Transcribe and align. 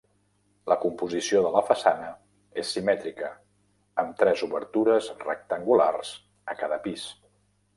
La 0.71 0.75
composició 0.83 1.41
de 1.47 1.51
la 1.55 1.61
façana 1.67 2.07
és 2.63 2.71
simètrica, 2.77 3.29
amb 4.05 4.17
tres 4.23 4.43
obertures 4.49 5.11
rectangulars 5.27 6.15
a 6.55 6.61
cada 6.65 6.81
pis. 6.89 7.07